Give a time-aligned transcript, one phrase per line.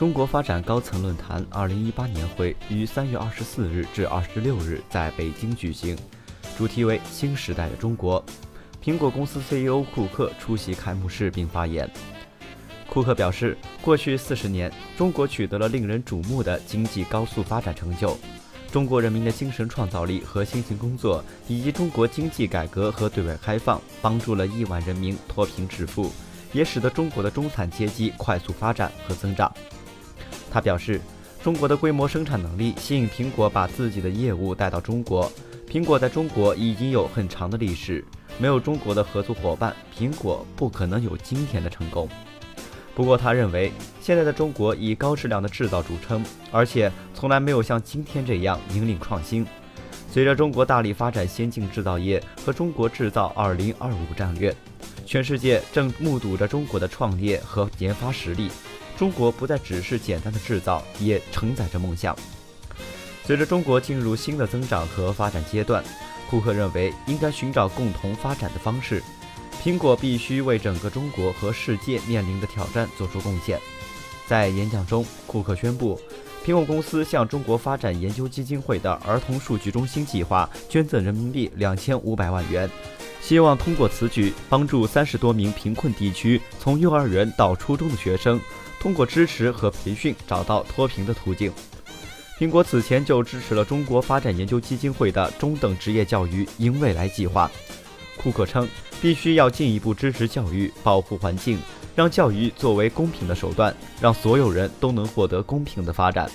[0.00, 5.94] 中国发展高层论坛二零一八年会于三月二十四日至二十六日在北京举行，
[6.56, 8.24] 主题为“新时代的中国”。
[8.82, 11.86] 苹果公司 CEO 库克出席开幕式并发言。
[12.88, 18.16] 库克表示，过去四十年，中国取得了令人瞩目的经济高速发展成就。
[18.72, 26.10] 中国人民的精神创造力和辛勤工作，以及中国经济改革和对外开放，帮助了亿万人民脱贫致富，
[26.54, 29.52] 也使得中国的中产阶级快速发展和增长。
[30.50, 31.00] 他表示，
[31.42, 35.30] 中国的规模生产能力吸引苹果把自己的业务带到中国。
[35.70, 38.04] 苹果在中国已经有很长的历史，
[38.38, 42.08] 没有中国的合作伙伴，苹果不可能有今天的成功。
[42.92, 49.46] 不过，他认为现在的中国以高质量的制造著称，而且从来没有像今天这样引领创新。
[50.10, 54.54] 随着中国大力发展先进制造业和“中国制造 2025” 战略，
[55.06, 58.50] 全世界正目睹着中国的创业和研发实力。
[59.00, 62.14] 中国不再只是简单的制造，也承载着梦想。
[63.24, 65.82] 随着中国进入新的增长和发展阶段，
[66.28, 69.02] 库克认为应该寻找共同发展的方式。
[69.62, 73.58] 苹果必须为整个中国和世界面临的挑战做出贡献。
[74.26, 75.98] 在演讲中，库克宣布，
[76.44, 82.68] 苹果公司向中国发展研究基金会的儿童数据中心计划捐赠人民币两千五百万元。
[83.22, 88.38] 希望通过此举帮助三十多名贫困地区从幼儿园到初中的学生，
[88.80, 91.52] 通过支持和培训找到脱贫的途径。
[92.38, 97.50] 苹果此前就支持了中国发展研究基金会的中等职业教育因未来计划。
[98.16, 98.66] 库克称，
[99.00, 101.58] 必须要进一步支持教育，保护环境，
[101.94, 106.30] 让教育作为公平的手段，让所有人都能获得公平的发展。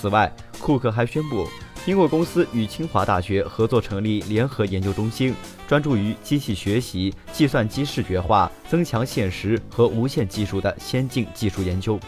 [0.00, 1.46] 此外，库克还宣布。
[1.84, 5.34] 苹果公司与清华大学合作成立联合研究中心，
[5.68, 12.00] 专注于机器学习、计算机视觉化、增强现实和无线技术的先进技术研究。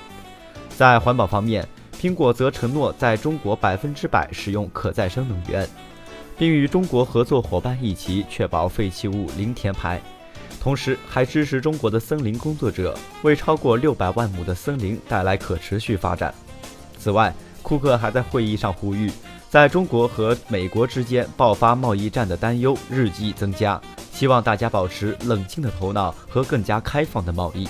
[0.71, 1.69] 在环保方面，
[2.01, 5.69] 苹果则承诺在中国百分之百使用可再生能源，
[6.39, 10.01] 并与中国合作伙伴一起确保废弃物零填排。
[10.59, 16.35] 同时，还支持中国的森林工作者，为超过六百万亩的森林带来可持续发展。
[16.99, 19.13] 此外，库克还在会议上呼吁。
[19.49, 23.81] 在中国和美国之间爆发贸易战的担忧日益增加，
[24.13, 27.67] 希望大家保持冷静的头脑和更加开放的贸易。